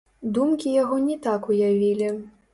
[0.37, 2.11] Думкі яго не так уявілі.